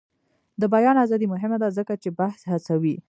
[0.61, 2.95] د بیان ازادي مهمه ده ځکه چې بحث هڅوي.